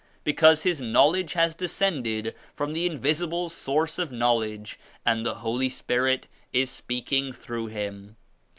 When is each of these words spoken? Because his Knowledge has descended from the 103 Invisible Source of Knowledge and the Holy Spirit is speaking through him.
Because 0.23 0.63
his 0.63 0.81
Knowledge 0.81 1.33
has 1.33 1.53
descended 1.53 2.33
from 2.55 2.73
the 2.73 2.87
103 2.89 2.95
Invisible 2.95 3.49
Source 3.49 3.99
of 3.99 4.11
Knowledge 4.11 4.79
and 5.05 5.23
the 5.23 5.35
Holy 5.45 5.69
Spirit 5.69 6.25
is 6.51 6.71
speaking 6.71 7.31
through 7.31 7.67
him. 7.67 8.15